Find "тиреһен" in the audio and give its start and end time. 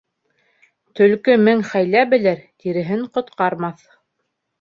2.65-3.05